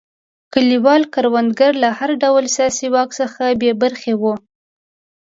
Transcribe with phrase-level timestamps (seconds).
[0.53, 4.33] کلیوال کروندګر له هر ډول سیاسي واک څخه بې برخې وو.